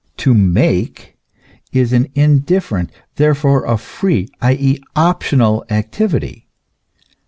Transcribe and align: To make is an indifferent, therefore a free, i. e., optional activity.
To 0.17 0.33
make 0.33 1.15
is 1.71 1.93
an 1.93 2.07
indifferent, 2.15 2.89
therefore 3.17 3.65
a 3.65 3.77
free, 3.77 4.29
i. 4.41 4.53
e., 4.53 4.81
optional 4.95 5.63
activity. 5.69 6.47